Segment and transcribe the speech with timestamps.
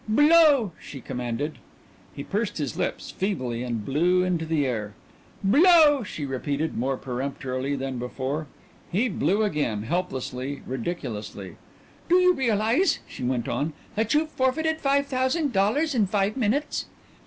[0.09, 1.59] "Blow!" she commanded.
[2.15, 4.95] He pursed his lips feebly and blew into the air.
[5.43, 8.47] "Blow!" she repeated, more peremptorily than before.
[8.91, 11.55] He blew again, helplessly, ridiculously.
[12.09, 16.35] "Do you realize," she went on briskly, "that you've forfeited five thousand dollars in five
[16.35, 16.87] minutes?"